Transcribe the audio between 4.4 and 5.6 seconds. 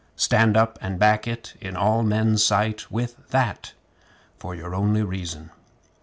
your only reason!